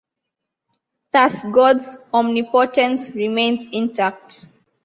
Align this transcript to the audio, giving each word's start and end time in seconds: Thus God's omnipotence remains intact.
Thus 1.11 1.43
God's 1.43 1.99
omnipotence 2.11 3.11
remains 3.11 3.67
intact. 3.71 4.47